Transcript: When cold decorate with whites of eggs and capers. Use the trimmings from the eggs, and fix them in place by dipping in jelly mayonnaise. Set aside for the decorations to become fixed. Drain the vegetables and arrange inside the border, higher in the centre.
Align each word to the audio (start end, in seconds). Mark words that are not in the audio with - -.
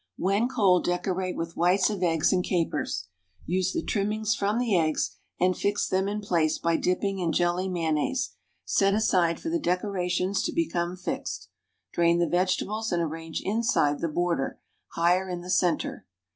When 0.17 0.47
cold 0.47 0.83
decorate 0.85 1.35
with 1.35 1.55
whites 1.55 1.91
of 1.91 2.01
eggs 2.01 2.33
and 2.33 2.43
capers. 2.43 3.07
Use 3.45 3.71
the 3.71 3.83
trimmings 3.83 4.33
from 4.33 4.57
the 4.57 4.75
eggs, 4.75 5.15
and 5.39 5.55
fix 5.55 5.87
them 5.87 6.07
in 6.07 6.21
place 6.21 6.57
by 6.57 6.77
dipping 6.77 7.19
in 7.19 7.31
jelly 7.31 7.69
mayonnaise. 7.69 8.31
Set 8.65 8.95
aside 8.95 9.39
for 9.39 9.49
the 9.49 9.59
decorations 9.59 10.41
to 10.41 10.51
become 10.53 10.95
fixed. 10.95 11.49
Drain 11.93 12.17
the 12.17 12.25
vegetables 12.27 12.91
and 12.91 12.99
arrange 13.03 13.43
inside 13.45 13.99
the 13.99 14.07
border, 14.09 14.59
higher 14.95 15.29
in 15.29 15.41
the 15.41 15.51
centre. 15.51 16.07